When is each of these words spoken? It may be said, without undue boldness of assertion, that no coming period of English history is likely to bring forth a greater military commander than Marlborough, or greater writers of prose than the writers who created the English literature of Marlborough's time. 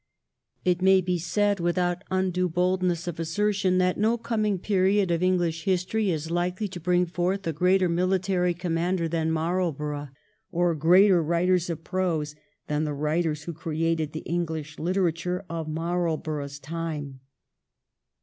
It 0.65 0.81
may 0.81 0.99
be 0.99 1.19
said, 1.19 1.59
without 1.59 2.03
undue 2.09 2.49
boldness 2.49 3.05
of 3.07 3.19
assertion, 3.19 3.77
that 3.77 3.99
no 3.99 4.17
coming 4.17 4.57
period 4.57 5.11
of 5.11 5.21
English 5.21 5.65
history 5.65 6.09
is 6.09 6.31
likely 6.31 6.67
to 6.69 6.79
bring 6.79 7.05
forth 7.05 7.45
a 7.45 7.53
greater 7.53 7.87
military 7.87 8.55
commander 8.55 9.07
than 9.07 9.29
Marlborough, 9.31 10.09
or 10.51 10.73
greater 10.73 11.21
writers 11.21 11.69
of 11.69 11.83
prose 11.83 12.33
than 12.65 12.83
the 12.83 12.95
writers 12.95 13.43
who 13.43 13.53
created 13.53 14.11
the 14.11 14.21
English 14.21 14.79
literature 14.79 15.45
of 15.47 15.67
Marlborough's 15.67 16.57
time. 16.57 17.19